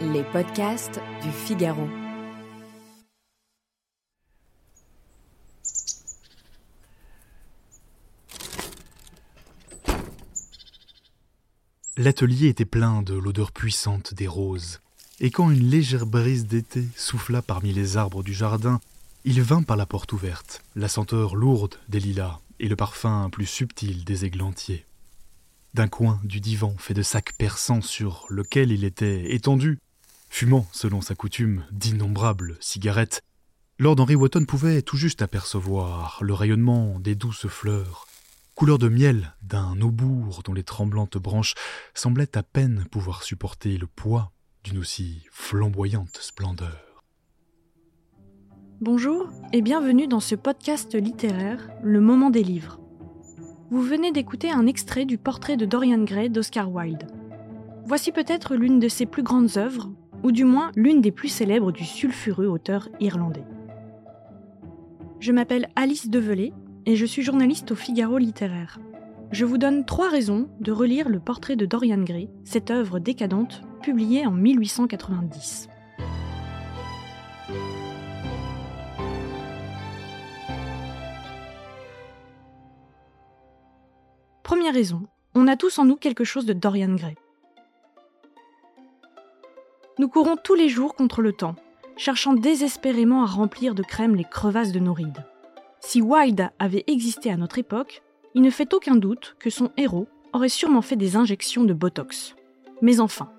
Les 0.00 0.24
podcasts 0.24 1.00
du 1.22 1.30
Figaro. 1.30 1.88
L'atelier 11.96 12.48
était 12.48 12.64
plein 12.64 13.02
de 13.02 13.12
l'odeur 13.12 13.52
puissante 13.52 14.14
des 14.14 14.26
roses, 14.26 14.80
et 15.20 15.30
quand 15.30 15.50
une 15.50 15.68
légère 15.68 16.06
brise 16.06 16.46
d'été 16.46 16.86
souffla 16.96 17.42
parmi 17.42 17.74
les 17.74 17.98
arbres 17.98 18.22
du 18.22 18.32
jardin, 18.32 18.80
il 19.24 19.42
vint 19.42 19.62
par 19.62 19.76
la 19.76 19.84
porte 19.84 20.14
ouverte, 20.14 20.62
la 20.76 20.88
senteur 20.88 21.34
lourde 21.34 21.74
des 21.90 22.00
lilas 22.00 22.38
et 22.58 22.68
le 22.68 22.76
parfum 22.76 23.28
plus 23.30 23.44
subtil 23.44 24.04
des 24.04 24.24
églantiers. 24.24 24.86
D'un 25.72 25.86
coin 25.86 26.20
du 26.24 26.40
divan 26.40 26.74
fait 26.78 26.94
de 26.94 27.02
sacs 27.02 27.32
persans 27.38 27.80
sur 27.80 28.26
lequel 28.28 28.72
il 28.72 28.82
était 28.82 29.32
étendu, 29.34 29.78
fumant, 30.28 30.66
selon 30.72 31.00
sa 31.00 31.14
coutume, 31.14 31.64
d'innombrables 31.70 32.56
cigarettes, 32.60 33.22
Lord 33.78 34.00
Henry 34.00 34.16
Wotton 34.16 34.44
pouvait 34.46 34.82
tout 34.82 34.96
juste 34.96 35.22
apercevoir 35.22 36.18
le 36.22 36.34
rayonnement 36.34 36.98
des 36.98 37.14
douces 37.14 37.46
fleurs, 37.46 38.08
couleur 38.56 38.78
de 38.78 38.88
miel 38.88 39.36
d'un 39.42 39.80
aubour 39.80 40.42
dont 40.44 40.52
les 40.52 40.64
tremblantes 40.64 41.18
branches 41.18 41.54
semblaient 41.94 42.36
à 42.36 42.42
peine 42.42 42.84
pouvoir 42.90 43.22
supporter 43.22 43.78
le 43.78 43.86
poids 43.86 44.32
d'une 44.64 44.78
aussi 44.78 45.24
flamboyante 45.30 46.18
splendeur. 46.20 47.04
Bonjour 48.80 49.30
et 49.52 49.62
bienvenue 49.62 50.08
dans 50.08 50.20
ce 50.20 50.34
podcast 50.34 50.96
littéraire, 50.96 51.70
Le 51.84 52.00
moment 52.00 52.30
des 52.30 52.42
livres. 52.42 52.80
Vous 53.70 53.82
venez 53.82 54.10
d'écouter 54.10 54.50
un 54.50 54.66
extrait 54.66 55.04
du 55.04 55.16
portrait 55.16 55.56
de 55.56 55.64
Dorian 55.64 56.02
Gray 56.02 56.28
d'Oscar 56.28 56.72
Wilde. 56.72 57.06
Voici 57.86 58.10
peut-être 58.10 58.56
l'une 58.56 58.80
de 58.80 58.88
ses 58.88 59.06
plus 59.06 59.22
grandes 59.22 59.58
œuvres, 59.58 59.92
ou 60.24 60.32
du 60.32 60.42
moins 60.42 60.72
l'une 60.74 61.00
des 61.00 61.12
plus 61.12 61.28
célèbres 61.28 61.70
du 61.70 61.84
sulfureux 61.84 62.48
auteur 62.48 62.88
irlandais. 62.98 63.44
Je 65.20 65.30
m'appelle 65.30 65.68
Alice 65.76 66.10
Develay 66.10 66.52
et 66.84 66.96
je 66.96 67.06
suis 67.06 67.22
journaliste 67.22 67.70
au 67.70 67.76
Figaro 67.76 68.18
littéraire. 68.18 68.80
Je 69.30 69.44
vous 69.44 69.56
donne 69.56 69.84
trois 69.84 70.08
raisons 70.08 70.48
de 70.58 70.72
relire 70.72 71.08
le 71.08 71.20
portrait 71.20 71.54
de 71.54 71.64
Dorian 71.64 72.02
Gray, 72.02 72.28
cette 72.42 72.72
œuvre 72.72 72.98
décadente 72.98 73.62
publiée 73.82 74.26
en 74.26 74.32
1890. 74.32 75.68
Première 84.50 84.74
raison, 84.74 85.02
on 85.36 85.46
a 85.46 85.56
tous 85.56 85.78
en 85.78 85.84
nous 85.84 85.94
quelque 85.94 86.24
chose 86.24 86.44
de 86.44 86.52
Dorian 86.52 86.92
Gray. 86.96 87.14
Nous 90.00 90.08
courons 90.08 90.34
tous 90.36 90.56
les 90.56 90.68
jours 90.68 90.96
contre 90.96 91.22
le 91.22 91.32
temps, 91.32 91.54
cherchant 91.96 92.34
désespérément 92.34 93.22
à 93.22 93.26
remplir 93.26 93.76
de 93.76 93.84
crème 93.84 94.16
les 94.16 94.24
crevasses 94.24 94.72
de 94.72 94.80
nos 94.80 94.92
rides. 94.92 95.24
Si 95.78 96.02
Wilde 96.02 96.50
avait 96.58 96.82
existé 96.88 97.30
à 97.30 97.36
notre 97.36 97.60
époque, 97.60 98.02
il 98.34 98.42
ne 98.42 98.50
fait 98.50 98.74
aucun 98.74 98.96
doute 98.96 99.36
que 99.38 99.50
son 99.50 99.70
héros 99.76 100.08
aurait 100.32 100.48
sûrement 100.48 100.82
fait 100.82 100.96
des 100.96 101.14
injections 101.14 101.62
de 101.62 101.72
Botox. 101.72 102.34
Mais 102.82 102.98
enfin, 102.98 103.30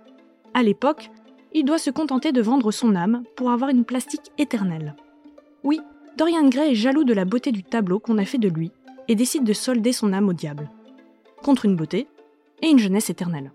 à 0.54 0.64
l'époque, 0.64 1.12
il 1.52 1.66
doit 1.66 1.78
se 1.78 1.90
contenter 1.90 2.32
de 2.32 2.42
vendre 2.42 2.72
son 2.72 2.96
âme 2.96 3.24
pour 3.36 3.52
avoir 3.52 3.70
une 3.70 3.84
plastique 3.84 4.32
éternelle. 4.38 4.96
Oui, 5.66 5.82
Dorian 6.18 6.48
Gray 6.48 6.72
est 6.72 6.76
jaloux 6.76 7.04
de 7.04 7.14
la 7.14 7.26
beauté 7.26 7.52
du 7.52 7.66
tableau 7.66 8.00
qu'on 8.00 8.18
a 8.18 8.24
fait 8.24 8.38
de 8.38 8.48
lui 8.48 8.72
et 9.10 9.16
décide 9.16 9.44
de 9.44 9.52
solder 9.52 9.92
son 9.92 10.14
âme 10.14 10.30
au 10.30 10.34
diable. 10.34 10.70
Contre 11.44 11.66
une 11.66 11.76
beauté 11.76 12.08
et 12.62 12.70
une 12.70 12.80
jeunesse 12.80 13.10
éternelle. 13.10 13.52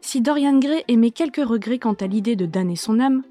Si 0.00 0.20
Dorian 0.20 0.58
Gray 0.58 0.84
émet 0.86 1.10
quelques 1.10 1.44
regrets 1.44 1.80
quant 1.80 1.94
à 1.94 2.06
l'idée 2.06 2.36
de 2.36 2.46
damner 2.46 2.76
son 2.76 3.00
âme, 3.00 3.22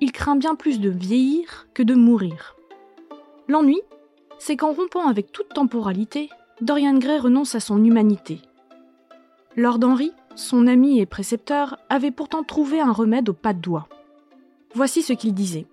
il 0.00 0.10
craint 0.10 0.36
bien 0.36 0.56
plus 0.56 0.80
de 0.80 0.90
vieillir 0.90 1.68
que 1.74 1.84
de 1.84 1.94
mourir. 1.94 2.56
L'ennui, 3.46 3.80
c'est 4.38 4.56
qu'en 4.56 4.72
rompant 4.72 5.06
avec 5.06 5.30
toute 5.30 5.50
temporalité, 5.50 6.28
Dorian 6.60 6.98
Gray 6.98 7.18
renonce 7.18 7.54
à 7.54 7.60
son 7.60 7.82
humanité. 7.84 8.40
Lord 9.56 9.78
Henry, 9.84 10.12
son 10.34 10.66
ami 10.66 10.98
et 10.98 11.06
précepteur, 11.06 11.78
avait 11.88 12.10
pourtant 12.10 12.42
trouvé 12.42 12.80
un 12.80 12.92
remède 12.92 13.28
au 13.28 13.32
pas 13.32 13.52
de 13.52 13.60
doigt. 13.60 13.88
Voici 14.74 15.02
ce 15.02 15.12
qu'il 15.12 15.34
disait. 15.34 15.66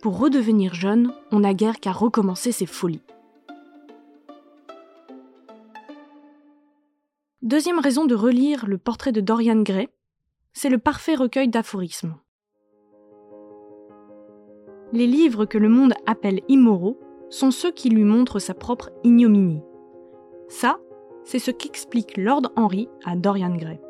Pour 0.00 0.18
redevenir 0.18 0.72
jeune, 0.72 1.12
on 1.30 1.40
n'a 1.40 1.52
guère 1.52 1.80
qu'à 1.80 1.92
recommencer 1.92 2.50
ses 2.50 2.66
folies. 2.66 3.02
Deuxième 7.52 7.80
raison 7.80 8.06
de 8.06 8.14
relire 8.14 8.64
le 8.66 8.78
portrait 8.78 9.12
de 9.12 9.20
Dorian 9.20 9.60
Gray, 9.60 9.90
c'est 10.54 10.70
le 10.70 10.78
parfait 10.78 11.14
recueil 11.14 11.48
d'aphorismes. 11.48 12.16
Les 14.94 15.06
livres 15.06 15.44
que 15.44 15.58
le 15.58 15.68
monde 15.68 15.92
appelle 16.06 16.40
immoraux 16.48 16.98
sont 17.28 17.50
ceux 17.50 17.70
qui 17.70 17.90
lui 17.90 18.04
montrent 18.04 18.38
sa 18.38 18.54
propre 18.54 18.88
ignominie. 19.04 19.60
Ça, 20.48 20.78
c'est 21.24 21.38
ce 21.38 21.50
qu'explique 21.50 22.16
Lord 22.16 22.50
Henry 22.56 22.88
à 23.04 23.16
Dorian 23.16 23.54
Gray. 23.54 23.82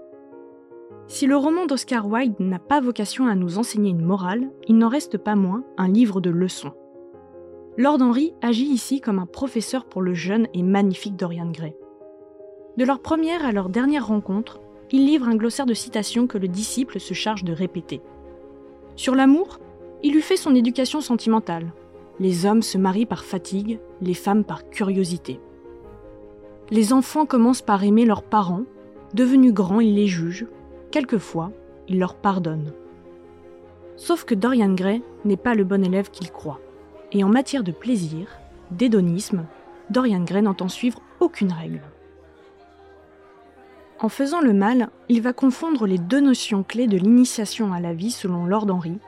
Si 1.06 1.28
le 1.28 1.36
roman 1.36 1.66
d'Oscar 1.66 2.08
Wilde 2.08 2.40
n'a 2.40 2.58
pas 2.58 2.80
vocation 2.80 3.28
à 3.28 3.36
nous 3.36 3.58
enseigner 3.58 3.90
une 3.90 4.04
morale, 4.04 4.50
il 4.66 4.76
n'en 4.76 4.88
reste 4.88 5.18
pas 5.18 5.36
moins 5.36 5.62
un 5.78 5.86
livre 5.86 6.20
de 6.20 6.30
leçons. 6.30 6.74
Lord 7.78 8.02
Henry 8.02 8.34
agit 8.42 8.66
ici 8.66 9.00
comme 9.00 9.20
un 9.20 9.26
professeur 9.26 9.84
pour 9.84 10.02
le 10.02 10.14
jeune 10.14 10.48
et 10.52 10.64
magnifique 10.64 11.14
Dorian 11.14 11.52
Gray. 11.52 11.76
De 12.76 12.84
leur 12.84 13.00
première 13.00 13.44
à 13.44 13.52
leur 13.52 13.68
dernière 13.68 14.06
rencontre, 14.06 14.60
il 14.90 15.04
livre 15.04 15.28
un 15.28 15.36
glossaire 15.36 15.66
de 15.66 15.74
citations 15.74 16.26
que 16.26 16.38
le 16.38 16.48
disciple 16.48 17.00
se 17.00 17.12
charge 17.12 17.44
de 17.44 17.52
répéter. 17.52 18.00
Sur 18.96 19.14
l'amour, 19.14 19.58
il 20.02 20.14
lui 20.14 20.22
fait 20.22 20.36
son 20.36 20.54
éducation 20.54 21.00
sentimentale. 21.00 21.72
Les 22.18 22.46
hommes 22.46 22.62
se 22.62 22.78
marient 22.78 23.06
par 23.06 23.24
fatigue, 23.24 23.78
les 24.00 24.14
femmes 24.14 24.44
par 24.44 24.68
curiosité. 24.68 25.40
Les 26.70 26.92
enfants 26.92 27.26
commencent 27.26 27.62
par 27.62 27.84
aimer 27.84 28.06
leurs 28.06 28.22
parents, 28.22 28.64
devenus 29.12 29.52
grands, 29.52 29.80
ils 29.80 29.94
les 29.94 30.06
jugent, 30.06 30.46
quelquefois, 30.90 31.52
ils 31.88 31.98
leur 31.98 32.14
pardonnent. 32.14 32.72
Sauf 33.96 34.24
que 34.24 34.34
Dorian 34.34 34.72
Gray 34.72 35.02
n'est 35.24 35.36
pas 35.36 35.54
le 35.54 35.64
bon 35.64 35.84
élève 35.84 36.10
qu'il 36.10 36.30
croit. 36.30 36.60
Et 37.12 37.22
en 37.22 37.28
matière 37.28 37.62
de 37.62 37.72
plaisir, 37.72 38.28
d'hédonisme, 38.70 39.44
Dorian 39.90 40.24
Gray 40.24 40.42
n'entend 40.42 40.68
suivre 40.68 41.00
aucune 41.20 41.52
règle. 41.52 41.82
En 44.02 44.08
faisant 44.08 44.40
le 44.40 44.52
mal, 44.52 44.90
il 45.08 45.22
va 45.22 45.32
confondre 45.32 45.86
les 45.86 45.96
deux 45.96 46.20
notions 46.20 46.64
clés 46.64 46.88
de 46.88 46.96
l'initiation 46.96 47.72
à 47.72 47.78
la 47.78 47.94
vie 47.94 48.10
selon 48.10 48.46
Lord 48.46 48.68
Henry, 48.68 48.98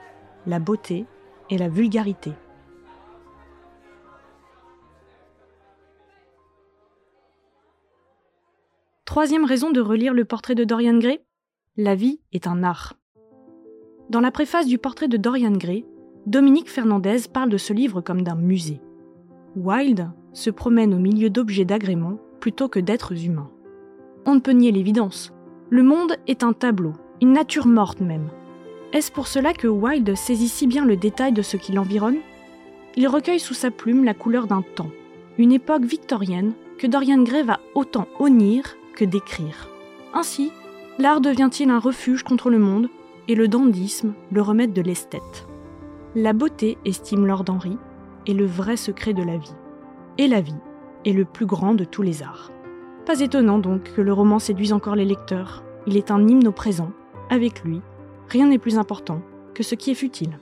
la 0.47 0.59
beauté 0.59 1.05
et 1.49 1.57
la 1.57 1.67
vulgarité. 1.67 2.31
Troisième 9.03 9.43
raison 9.43 9.69
de 9.69 9.81
relire 9.81 10.13
le 10.13 10.23
portrait 10.23 10.55
de 10.55 10.63
Dorian 10.63 10.97
Gray 10.97 11.19
La 11.75 11.95
vie 11.95 12.21
est 12.31 12.47
un 12.47 12.63
art. 12.63 12.93
Dans 14.09 14.21
la 14.21 14.31
préface 14.31 14.65
du 14.65 14.77
portrait 14.77 15.09
de 15.09 15.17
Dorian 15.17 15.51
Gray, 15.51 15.85
Dominique 16.25 16.69
Fernandez 16.69 17.27
parle 17.33 17.49
de 17.49 17.57
ce 17.57 17.73
livre 17.73 17.99
comme 17.99 18.21
d'un 18.21 18.35
musée. 18.35 18.79
Wilde 19.57 20.09
se 20.31 20.49
promène 20.49 20.93
au 20.93 20.99
milieu 20.99 21.29
d'objets 21.29 21.65
d'agrément 21.65 22.17
plutôt 22.39 22.69
que 22.69 22.79
d'êtres 22.79 23.25
humains. 23.25 23.51
On 24.25 24.35
ne 24.35 24.39
peut 24.39 24.51
nier 24.51 24.71
l'évidence. 24.71 25.31
Le 25.69 25.83
monde 25.83 26.17
est 26.27 26.43
un 26.43 26.53
tableau, 26.53 26.93
une 27.21 27.33
nature 27.33 27.67
morte 27.67 28.01
même. 28.01 28.27
Est-ce 28.91 29.11
pour 29.11 29.27
cela 29.27 29.53
que 29.53 29.67
Wilde 29.67 30.15
saisit 30.15 30.47
si 30.47 30.67
bien 30.67 30.85
le 30.85 30.95
détail 30.95 31.31
de 31.31 31.41
ce 31.41 31.57
qui 31.57 31.71
l'environne 31.71 32.17
Il 32.95 33.07
recueille 33.07 33.39
sous 33.39 33.53
sa 33.53 33.71
plume 33.71 34.03
la 34.03 34.13
couleur 34.13 34.47
d'un 34.47 34.63
temps, 34.75 34.89
une 35.37 35.51
époque 35.51 35.83
victorienne 35.83 36.53
que 36.77 36.87
Dorian 36.87 37.21
Gray 37.21 37.43
va 37.43 37.59
autant 37.75 38.07
honnir 38.19 38.75
que 38.95 39.05
décrire. 39.05 39.69
Ainsi, 40.13 40.51
l'art 40.97 41.21
devient-il 41.21 41.69
un 41.69 41.79
refuge 41.79 42.23
contre 42.23 42.49
le 42.49 42.59
monde 42.59 42.89
et 43.27 43.35
le 43.35 43.47
dandysme 43.47 44.13
le 44.31 44.41
remède 44.41 44.73
de 44.73 44.81
l'esthète? 44.81 45.47
La 46.15 46.33
beauté, 46.33 46.77
estime 46.85 47.27
Lord 47.27 47.45
Henry, 47.49 47.77
est 48.25 48.33
le 48.33 48.45
vrai 48.45 48.77
secret 48.77 49.13
de 49.13 49.23
la 49.23 49.37
vie. 49.37 49.55
Et 50.17 50.27
la 50.27 50.41
vie 50.41 50.55
est 51.03 51.11
le 51.11 51.25
plus 51.25 51.45
grand 51.45 51.73
de 51.73 51.83
tous 51.83 52.01
les 52.01 52.23
arts. 52.23 52.51
Pas 53.05 53.19
étonnant 53.19 53.59
donc 53.59 53.93
que 53.93 54.01
le 54.01 54.11
roman 54.11 54.39
séduise 54.39 54.73
encore 54.73 54.95
les 54.95 55.05
lecteurs. 55.05 55.63
Il 55.85 55.95
est 55.95 56.09
un 56.09 56.27
hymne 56.27 56.47
au 56.47 56.51
présent. 56.51 56.91
Avec 57.29 57.63
lui, 57.63 57.81
rien 58.29 58.47
n'est 58.47 58.57
plus 58.57 58.79
important 58.79 59.21
que 59.53 59.61
ce 59.61 59.75
qui 59.75 59.91
est 59.91 59.95
futile. 59.95 60.39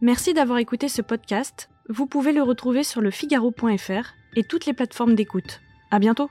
Merci 0.00 0.32
d'avoir 0.32 0.58
écouté 0.58 0.88
ce 0.88 1.02
podcast. 1.02 1.68
Vous 1.88 2.06
pouvez 2.06 2.32
le 2.32 2.42
retrouver 2.42 2.84
sur 2.84 3.00
le 3.00 3.10
figaro.fr 3.10 4.14
et 4.36 4.44
toutes 4.44 4.66
les 4.66 4.74
plateformes 4.74 5.14
d'écoute. 5.14 5.60
À 5.90 5.98
bientôt! 5.98 6.30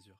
mesure. 0.00 0.16